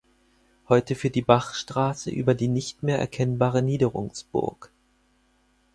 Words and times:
Heute 0.67 0.95
führt 0.95 1.13
die 1.13 1.21
Bachstraße 1.21 2.09
über 2.09 2.33
die 2.33 2.47
nicht 2.47 2.81
mehr 2.81 2.97
erkennbare 2.97 3.61
Niederungsburg. 3.61 4.71